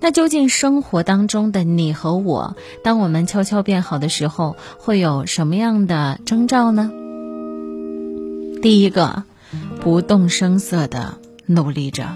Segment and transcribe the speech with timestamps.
[0.00, 6.90] 那究竟生活当中的你和我，当我们悄悄变好的时候，会有什么样的征兆呢？
[8.62, 9.24] 第一个，
[9.80, 12.06] 不动声色的努力着。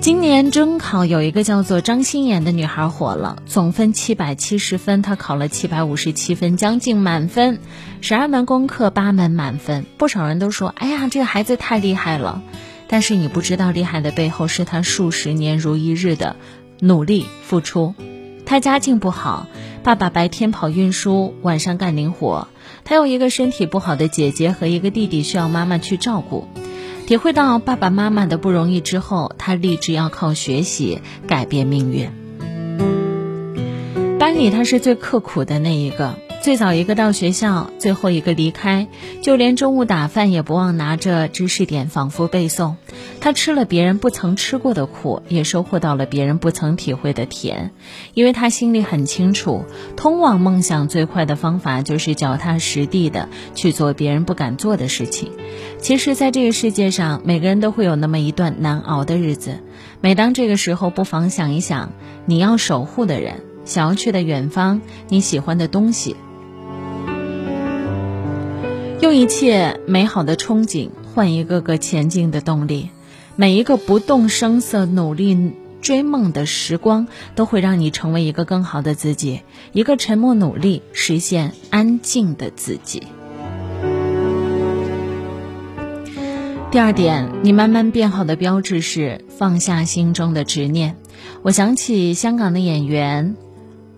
[0.00, 7.60] 今年中考有一个叫做张心妍的女孩火了，总分七百七十分，她考了七百五十七分，将近满分。
[8.00, 12.42] 十二门功课八门满分，不少人都说：“哎呀，这个孩子太厉害了。”
[12.88, 16.36] 但是你不知道，厉害的背后是他数十年如一日的
[16.80, 17.94] 努力付出。
[18.46, 19.46] 他家境不好，
[19.82, 22.48] 爸爸白天跑运输，晚上干零活。
[22.84, 26.48] 他有一个身体不好的姐姐和一个弟弟需要妈妈去照顾。
[27.06, 32.10] 体会到爸爸妈妈的不容易之后，他立志要靠学习改变命运。
[34.18, 36.18] 班里他是最刻苦的那一个。
[36.48, 38.88] 最早一个到学校，最后一个离开，
[39.20, 42.76] 就连中午打饭也不忘拿着知识点反复背诵。
[43.20, 47.72] 他吃了别人不曾吃过的苦，也收获到了别人不曾体会的甜。
[48.14, 55.32] 因为他心里很清楚，通往梦想最快的方法就是脚踏实地的去做别人不敢做的事情。
[55.78, 59.58] 其实，在这个世界上，每个人都会有那么一段难熬的日子。
[60.00, 61.92] 每当这个时候，不妨想一想
[62.24, 66.16] 你要守护的人，想要去的远方，你喜欢的东西。
[69.00, 72.90] 用一切美好的憧憬换一个个前进的动力，
[73.36, 83.04] 每一个不动声色努力追梦的时光，都会让你成为一个更好的自己，一个沉默努力实现安静的自己。
[86.72, 90.96] 第二点，你慢慢变好的标志是放下心中的执念。
[91.42, 93.36] 我想起香港的演员。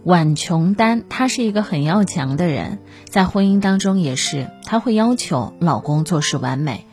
[0.05, 6.87] 婉琼丹，她是一个很要强的人，在婚姻当中也是，她会要求老公做事完美。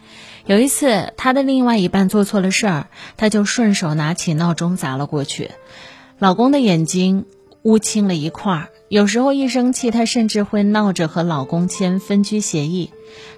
[0.45, 5.51] 有一次，她的另外一半做错了事儿，她就顺手拿起闹钟砸了过去，
[6.19, 7.25] 老公的眼睛
[7.63, 8.69] 乌青了一块儿。
[8.89, 12.91] 有时候一生气，她甚至会闹着和老公签分居协议。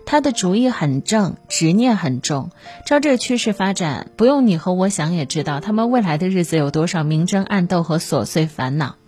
[0.06, 2.50] 她的主意很正，执念很重。
[2.86, 8.99] 照这趋势发展，不用你和我想也知道，他们未来的日子有多少明争暗斗和琐碎烦恼。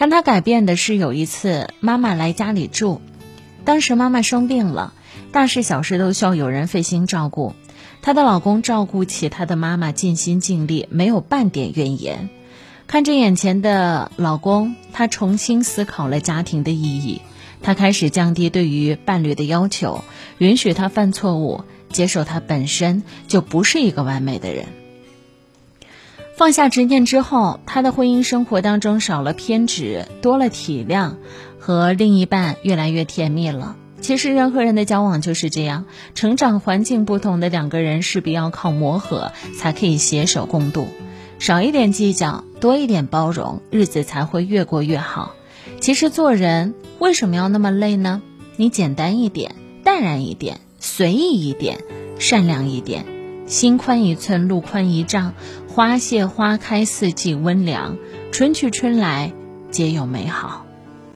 [0.00, 3.02] 让他改变的是，有一次妈妈来家里住，
[3.66, 4.94] 当时妈妈生病了，
[5.30, 7.54] 大事小事都需要有人费心照顾。
[8.00, 12.30] 她的老公照顾起她的妈妈，尽心尽力，没有半点怨言。
[12.86, 17.20] 看着眼前的老公，她重新思考了家庭的意义。
[17.60, 20.02] 她开始降低对于伴侣的要求，
[20.38, 24.79] 允许他犯错误，接受他本身就不是一个完美的人。
[26.40, 31.16] 放下执念之后，他的婚姻生活当中少了偏执，多了体谅，
[31.58, 33.76] 和另一半越来越甜蜜了。
[34.00, 35.84] 其实人和人的交往就是这样，
[36.14, 40.88] 成长环境不同的两个人势必要靠磨合，才可以携手共度。
[41.38, 45.34] 少一点计较，多一点包容，日子才会越过越好。
[45.78, 48.22] 其实做人为什么要那么累呢？
[48.56, 51.80] 你简单一点，淡然一点，随意一点，
[52.18, 53.04] 善良一点，
[53.50, 55.34] 心宽一寸，路宽一丈。
[55.66, 57.98] 花谢花开，四季温凉，
[58.30, 59.32] 春去春来，
[59.72, 60.69] 皆有美好。